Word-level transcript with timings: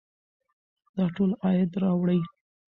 دا 0.95 1.05
ټول 1.15 1.31
عاید 1.43 1.71
راوړي. 1.83 2.19